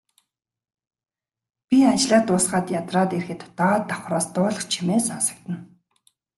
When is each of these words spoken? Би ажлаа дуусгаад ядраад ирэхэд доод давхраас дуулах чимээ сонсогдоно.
Би 1.67 1.77
ажлаа 1.93 2.21
дуусгаад 2.25 2.67
ядраад 2.79 3.09
ирэхэд 3.17 3.41
доод 3.57 3.83
давхраас 3.89 4.25
дуулах 4.35 4.63
чимээ 4.71 4.99
сонсогдоно. 5.07 5.57